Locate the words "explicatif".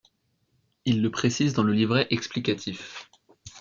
2.09-3.07